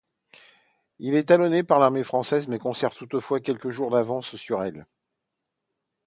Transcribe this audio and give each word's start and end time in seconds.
Il 0.97 1.13
est 1.13 1.25
talonné 1.25 1.61
par 1.61 1.77
l'armée 1.77 2.03
française, 2.03 2.47
mais 2.47 2.57
conserve 2.57 2.97
toutefois 2.97 3.39
quelques 3.39 3.69
jours 3.69 3.91
d'avance 3.91 4.35
sur 4.35 4.63
elle. 4.63 4.87